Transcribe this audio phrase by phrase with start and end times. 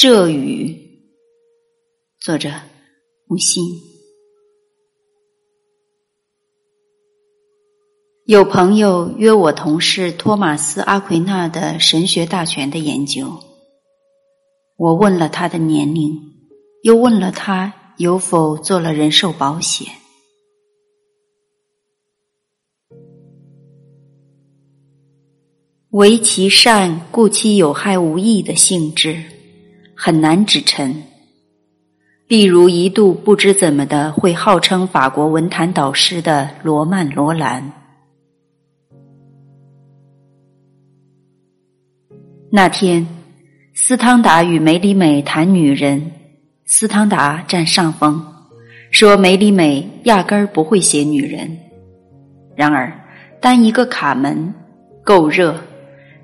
[0.00, 0.78] 这雨，
[2.20, 2.50] 作者
[3.26, 3.64] 木心。
[8.24, 13.40] 有朋友约我同事托马斯·阿奎那的神学大全的研究，
[14.76, 16.16] 我问了他的年龄，
[16.84, 19.88] 又问了他有否做了人寿保险。
[25.90, 29.24] 唯其善，故其有害无益的性质。
[30.00, 30.94] 很难指陈。
[32.28, 37.72] 例如，一度不知怎么的会号称法国文坛导师的罗曼·罗兰，
[42.48, 43.04] 那天，
[43.74, 46.12] 斯汤达与梅里美谈女人，
[46.64, 48.24] 斯汤达占上风，
[48.92, 51.58] 说梅里美压根儿不会写女人。
[52.54, 52.92] 然而，
[53.40, 54.54] 单一个卡门，
[55.02, 55.58] 够热，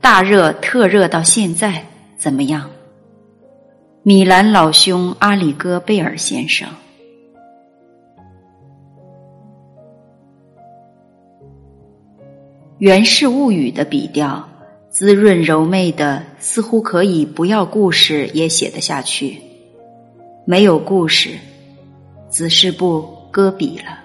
[0.00, 1.84] 大热特热到现在，
[2.16, 2.70] 怎么样？
[4.04, 6.68] 米兰老兄阿里戈贝尔先生，
[12.78, 14.48] 《源氏物语》的笔调
[14.88, 19.42] 滋润柔媚的，似乎可以不要故事也写得下去。
[20.46, 21.30] 没有故事，
[22.30, 23.98] 子是不搁笔了。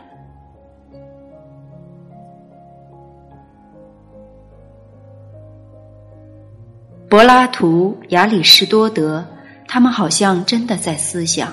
[7.08, 9.24] 柏拉图、亚里士多德。
[9.68, 11.52] 他们好像真的在思想，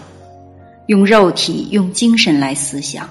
[0.87, 3.09] 用肉体、用精神来思想。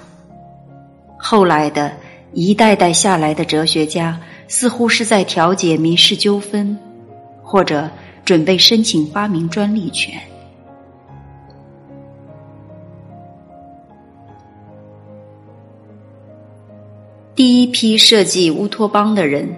[1.16, 1.92] 后来的
[2.32, 6.78] 一代代下来的哲学家，似乎是在调解民事纠纷，
[7.42, 7.90] 或者
[8.24, 10.20] 准备申请发明专利权。
[17.34, 19.48] 第一批设计乌托邦的人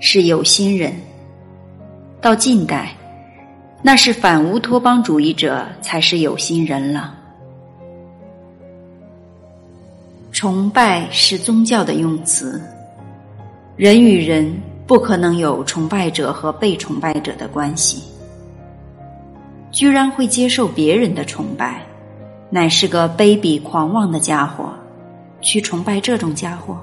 [0.00, 0.92] 是有心人，
[2.20, 2.94] 到近代。
[3.82, 7.14] 那是反乌托邦主义者才是有心人了。
[10.32, 12.60] 崇拜是宗教的用词，
[13.76, 14.54] 人与人
[14.86, 18.02] 不可能有崇拜者和被崇拜者的关系。
[19.70, 21.82] 居然会接受别人的崇拜，
[22.50, 24.70] 乃是个卑鄙狂妄的家伙，
[25.40, 26.78] 去崇拜这种家伙。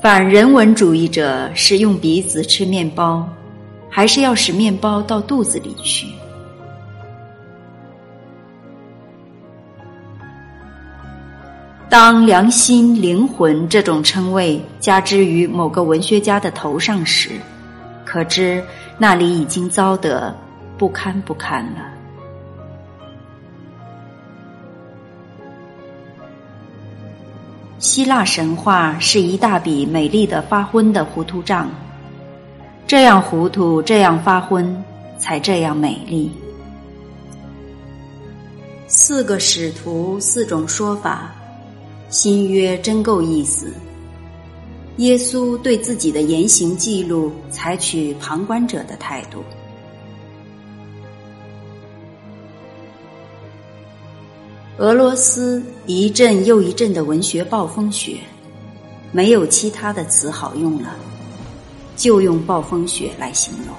[0.00, 3.28] 反人文主义者是用鼻子吃面包，
[3.90, 6.06] 还是要使面包到肚子里去？
[11.90, 17.32] 当良心、灵魂这种称谓加之于某个文学家的头上时，
[18.02, 18.64] 可知
[18.96, 20.34] 那里已经糟得
[20.78, 21.89] 不堪不堪了。
[27.90, 31.68] 希腊神话是一大笔美丽的发昏的糊涂账，
[32.86, 34.80] 这样糊涂，这样发昏，
[35.18, 36.30] 才这样美丽。
[38.86, 41.34] 四个使徒，四种说法，
[42.10, 43.74] 新约真够意思。
[44.98, 49.42] 耶稣对自己的言行记录，采取旁观者的态度。
[54.78, 58.18] 俄罗斯一阵又一阵的文学暴风雪，
[59.12, 60.96] 没有其他的词好用了，
[61.96, 63.74] 就用暴风雪来形容。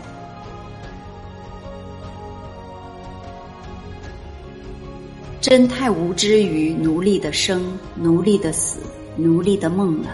[5.39, 8.79] 真太无知于奴隶的生、奴隶的死、
[9.17, 10.09] 奴隶的梦了。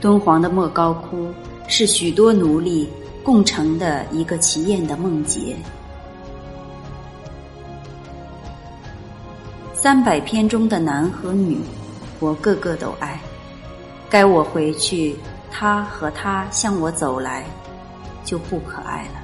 [0.00, 1.28] 敦煌的莫高窟
[1.66, 2.88] 是许多奴隶
[3.24, 5.56] 共成的一个奇艳的梦结。
[9.82, 11.58] 三百篇中的男和女，
[12.20, 13.20] 我个个都爱。
[14.08, 15.16] 该我回去，
[15.50, 17.44] 他和他向我走来，
[18.24, 19.14] 就不可爱了。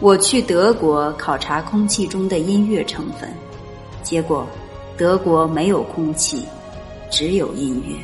[0.00, 3.32] 我去德国考察空气中的音乐成分，
[4.02, 4.44] 结果
[4.98, 6.48] 德国没有空气，
[7.12, 7.94] 只有音乐。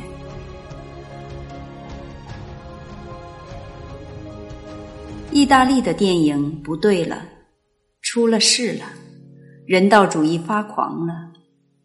[5.33, 7.17] 意大利的电影不对了。
[8.17, 8.85] 出了事了，
[9.67, 11.13] 人道主义发狂了，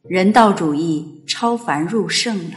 [0.08, 2.55] 人道主义超凡入圣了。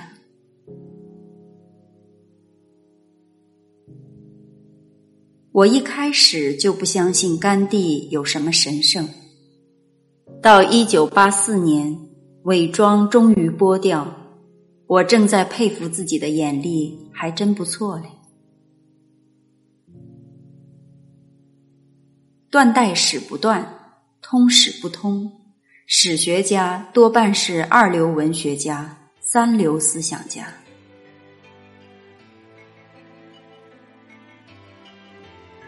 [5.52, 9.10] 我一开始就不相信甘地有什么神圣，
[10.42, 12.00] 到一九八四年，
[12.44, 14.10] 伪装终于剥掉，
[14.88, 18.06] 我正在佩服自己的眼力，还真不错嘞。
[22.56, 23.92] 断代史不断
[24.22, 25.30] 通史不通。
[25.88, 30.48] 史学家多半是二流文学家三流思想家。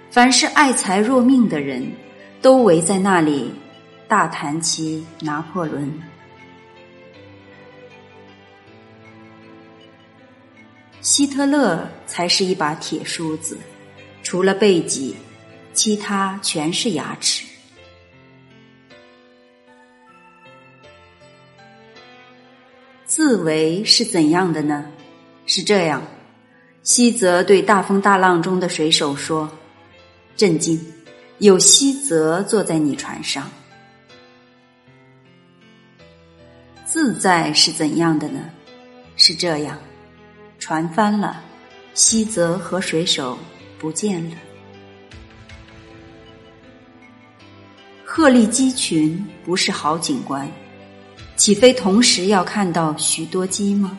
[0.10, 1.86] 凡是爱财若命的人
[2.42, 3.54] 都围在那里
[4.08, 5.92] 大谈起拿破仑。
[11.02, 13.58] 希特勒才是一把铁梳子
[14.24, 15.14] 除了背脊
[15.78, 17.46] 其他全是牙齿。
[23.06, 24.92] 自为是怎样的呢？
[25.46, 26.02] 是这样：
[26.82, 29.48] 西泽对大风大浪中的水手说
[30.36, 30.84] ：“震惊，
[31.38, 33.48] 有西泽坐在你船上。”
[36.86, 38.50] 自在是怎样的呢？
[39.16, 39.78] 是这样。
[40.58, 41.44] 船翻了，
[41.94, 43.38] 西泽和水手
[43.78, 44.36] 不见了。
[48.18, 50.52] 鹤立鸡群不是好景观，
[51.36, 53.96] 岂非同时要看到许多鸡吗？